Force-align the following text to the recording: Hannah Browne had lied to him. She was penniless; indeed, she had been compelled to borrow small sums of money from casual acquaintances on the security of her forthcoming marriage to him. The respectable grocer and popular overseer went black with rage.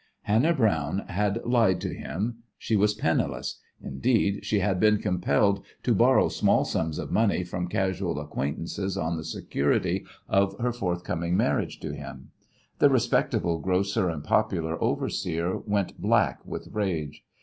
Hannah 0.23 0.55
Browne 0.55 1.05
had 1.09 1.45
lied 1.45 1.79
to 1.81 1.93
him. 1.93 2.41
She 2.57 2.75
was 2.75 2.95
penniless; 2.95 3.59
indeed, 3.83 4.43
she 4.43 4.57
had 4.59 4.79
been 4.79 4.97
compelled 4.97 5.63
to 5.83 5.93
borrow 5.93 6.27
small 6.27 6.65
sums 6.65 6.97
of 6.97 7.11
money 7.11 7.43
from 7.43 7.67
casual 7.67 8.19
acquaintances 8.19 8.97
on 8.97 9.15
the 9.15 9.23
security 9.23 10.03
of 10.27 10.57
her 10.57 10.71
forthcoming 10.71 11.37
marriage 11.37 11.79
to 11.81 11.93
him. 11.93 12.31
The 12.79 12.89
respectable 12.89 13.59
grocer 13.59 14.09
and 14.09 14.23
popular 14.23 14.83
overseer 14.83 15.59
went 15.59 16.01
black 16.01 16.43
with 16.47 16.69
rage. 16.71 17.23